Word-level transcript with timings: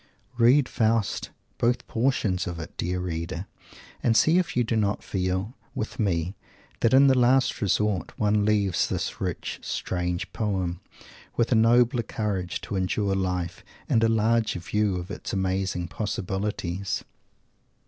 Read 0.39 0.67
Faust, 0.67 1.29
both 1.59 1.85
portions 1.87 2.47
of 2.47 2.57
it, 2.59 2.75
dear 2.75 2.99
reader, 2.99 3.45
and 4.01 4.17
see 4.17 4.39
if 4.39 4.57
you 4.57 4.63
do 4.63 4.75
not 4.75 5.03
feel, 5.03 5.53
with 5.75 5.99
me, 5.99 6.33
that, 6.79 6.91
in 6.91 7.05
the 7.05 7.15
last 7.15 7.61
resort, 7.61 8.11
one 8.17 8.43
leaves 8.43 8.89
this 8.89 9.21
rich, 9.21 9.59
strange 9.61 10.33
poem 10.33 10.79
with 11.37 11.51
a 11.51 11.55
nobler 11.55 12.01
courage 12.01 12.61
to 12.61 12.75
endure 12.75 13.13
life, 13.13 13.63
and 13.87 14.03
a 14.03 14.09
larger 14.09 14.59
view 14.59 14.95
of 14.95 15.11
its 15.11 15.33
amazing 15.33 15.87
possibilities! 15.87 17.03